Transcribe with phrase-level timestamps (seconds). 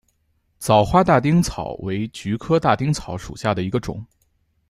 [0.57, 4.03] 早花大丁草为菊科大丁草属下的一个种。